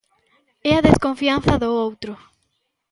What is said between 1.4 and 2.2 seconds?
do outro.